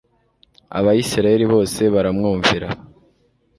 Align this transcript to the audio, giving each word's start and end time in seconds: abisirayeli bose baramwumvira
abisirayeli 0.77 1.45
bose 1.53 1.81
baramwumvira 1.93 2.67